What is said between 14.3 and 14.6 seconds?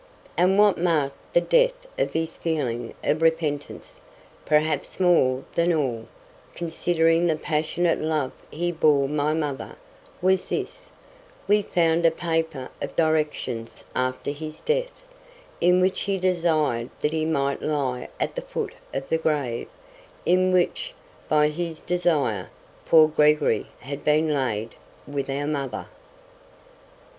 his